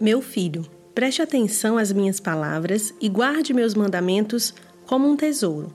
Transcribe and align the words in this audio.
Meu 0.00 0.22
filho, 0.22 0.64
preste 0.94 1.20
atenção 1.20 1.76
às 1.76 1.92
minhas 1.92 2.18
palavras 2.18 2.94
e 3.02 3.06
guarde 3.06 3.52
meus 3.52 3.74
mandamentos 3.74 4.54
como 4.86 5.06
um 5.06 5.14
tesouro. 5.14 5.70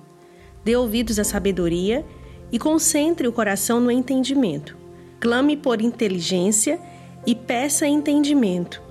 Dê 0.64 0.76
ouvidos 0.76 1.20
à 1.20 1.24
sabedoria 1.24 2.04
e 2.52 2.58
concentre 2.58 3.28
o 3.28 3.32
coração 3.32 3.80
no 3.80 3.92
entendimento. 3.92 4.76
Clame 5.20 5.56
por 5.56 5.80
inteligência 5.80 6.80
e 7.24 7.36
peça 7.36 7.86
entendimento. 7.86 8.82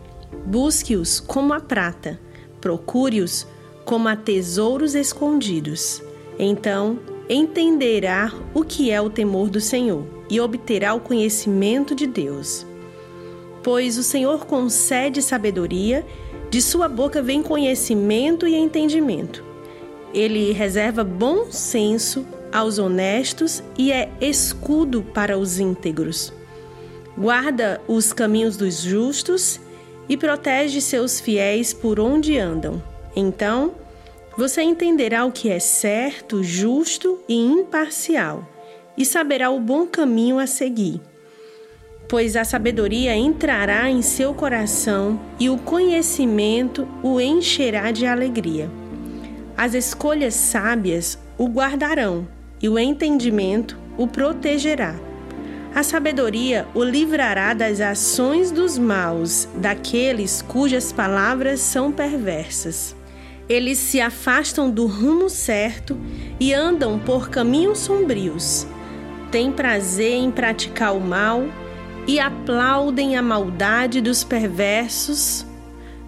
Busque-os 0.47 1.19
como 1.19 1.53
a 1.53 1.59
prata, 1.59 2.21
procure-os 2.61 3.45
como 3.85 4.07
a 4.07 4.15
tesouros 4.15 4.95
escondidos. 4.95 6.01
Então 6.39 7.01
entenderá 7.29 8.33
o 8.55 8.63
que 8.63 8.89
é 8.89 9.01
o 9.01 9.11
temor 9.11 9.51
do 9.51 9.61
Senhor 9.61 10.07
e 10.31 10.41
obterá 10.41 10.95
o 10.95 11.01
conhecimento 11.01 11.93
de 11.93 12.07
Deus 12.07 12.65
pois 13.65 13.97
o 13.97 14.03
Senhor 14.03 14.45
concede 14.45 15.23
sabedoria, 15.23 16.07
de 16.51 16.61
sua 16.61 16.87
boca 16.87 17.23
vem 17.23 17.43
conhecimento 17.43 18.47
e 18.47 18.55
entendimento. 18.55 19.43
Ele 20.13 20.53
reserva 20.53 21.03
bom 21.03 21.51
senso 21.51 22.25
aos 22.53 22.79
honestos 22.79 23.65
e 23.77 23.91
é 23.91 24.13
escudo 24.21 25.03
para 25.03 25.37
os 25.39 25.59
íntegros. 25.59 26.33
Guarda 27.17 27.81
os 27.89 28.13
caminhos 28.13 28.57
dos 28.57 28.81
justos 28.81 29.59
e 30.09 30.17
protege 30.17 30.81
seus 30.81 31.19
fiéis 31.19 31.73
por 31.73 31.99
onde 31.99 32.39
andam. 32.39 32.83
Então, 33.17 33.73
você 34.37 34.63
entenderá 34.63 35.25
o 35.25 35.33
que 35.33 35.49
é 35.49 35.59
certo, 35.59 36.43
justo 36.43 37.19
e 37.29 37.35
imparcial, 37.35 38.47
e 38.97 39.05
saberá 39.05 39.51
o 39.51 39.59
bom 39.59 39.87
caminho 39.87 40.39
a 40.39 40.47
seguir 40.47 41.01
pois 42.15 42.37
a 42.37 42.45
sabedoria 42.45 43.17
entrará 43.17 43.91
em 43.91 44.01
seu 44.01 44.33
coração 44.33 45.19
e 45.37 45.51
o 45.51 45.59
conhecimento 45.59 46.87
o 47.03 47.21
encherá 47.21 47.91
de 47.91 48.07
alegria. 48.07 48.71
As 49.57 49.75
escolhas 49.75 50.35
sábias 50.35 51.19
o 51.37 51.49
guardarão 51.49 52.25
e 52.63 52.69
o 52.69 52.79
entendimento 52.79 53.77
o 53.99 54.07
protegerá. 54.07 54.95
A 55.75 55.83
sabedoria 55.83 56.69
o 56.73 56.85
livrará 56.85 57.53
das 57.53 57.81
ações 57.81 58.53
dos 58.53 58.79
maus, 58.79 59.49
daqueles 59.57 60.41
cujas 60.41 60.93
palavras 60.93 61.59
são 61.59 61.91
perversas. 61.91 62.95
Eles 63.49 63.79
se 63.79 64.01
afastam 64.01 64.71
do 64.71 64.87
rumo 64.87 65.29
certo 65.29 65.99
e 66.39 66.55
andam 66.55 66.97
por 66.97 67.29
caminhos 67.29 67.81
sombrios. 67.81 68.69
Têm 69.33 69.51
prazer 69.51 70.13
em 70.13 70.31
praticar 70.31 70.95
o 70.95 71.01
mal 71.01 71.43
e 72.07 72.21
aplaudem 72.21 73.17
a 73.17 73.23
maldade 73.23 74.01
dos 74.01 74.23
perversos. 74.23 75.47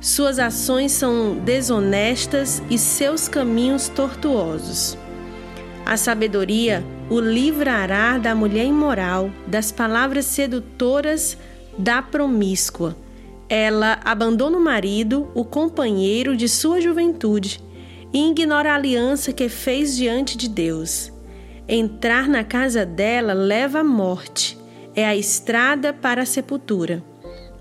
Suas 0.01 0.39
ações 0.39 0.93
são 0.93 1.37
desonestas 1.37 2.63
e 2.71 2.79
seus 2.79 3.29
caminhos 3.29 3.89
tortuosos. 3.89 4.97
A 5.85 5.97
sabedoria 5.97 6.85
o 7.09 7.21
livrará 7.21 8.19
da 8.19 8.35
mulher 8.35 8.67
imoral, 8.67 9.31
das 9.47 9.73
palavras 9.73 10.27
sedutoras 10.27 11.39
da 11.79 12.03
promíscua. 12.03 12.97
Ela 13.49 14.01
abandona 14.05 14.59
o 14.59 14.61
marido, 14.61 15.31
o 15.35 15.45
companheiro 15.45 16.37
de 16.37 16.49
sua 16.49 16.81
juventude, 16.81 17.61
e 18.13 18.31
ignora 18.31 18.73
a 18.73 18.75
aliança 18.75 19.33
que 19.33 19.49
fez 19.49 19.97
diante 19.97 20.37
de 20.37 20.49
Deus. 20.49 21.13
Entrar 21.69 22.29
na 22.29 22.45
casa 22.45 22.85
dela 22.85 23.33
leva 23.33 23.81
à 23.81 23.85
morte 23.85 24.59
é 24.97 25.07
a 25.07 25.15
estrada 25.15 25.93
para 25.93 26.23
a 26.23 26.27
sepultura. 26.27 27.05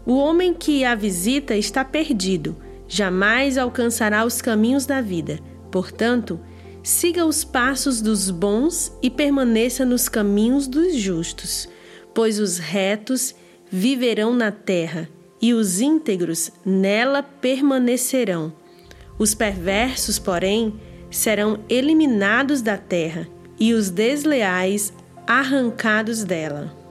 O 0.06 0.16
homem 0.16 0.54
que 0.54 0.86
a 0.86 0.96
visita 0.96 1.56
está 1.56 1.84
perdido, 1.84 2.56
jamais 2.88 3.58
alcançará 3.58 4.24
os 4.24 4.42
caminhos 4.42 4.86
da 4.86 5.02
vida. 5.02 5.40
Portanto, 5.70 6.40
siga 6.82 7.26
os 7.26 7.44
passos 7.44 8.02
dos 8.02 8.30
bons 8.30 8.96
e 9.02 9.10
permaneça 9.10 9.84
nos 9.84 10.08
caminhos 10.08 10.68
dos 10.68 10.96
justos, 10.96 11.68
pois 12.14 12.40
os 12.40 12.58
retos 12.58 13.36
viverão 13.70 14.34
na 14.34 14.52
terra 14.52 15.10
e 15.42 15.54
os 15.54 15.82
íntegros 15.82 16.52
nela 16.66 17.22
permanecerão. 17.22 18.54
Os 19.18 19.36
perversos, 19.36 20.18
porém, 20.18 20.80
serão 21.10 21.60
eliminados 21.68 22.62
da 22.62 22.78
terra 22.78 23.28
e 23.60 23.74
os 23.74 23.90
desleais 23.90 24.94
arrancados 25.28 26.24
dela. 26.24 26.85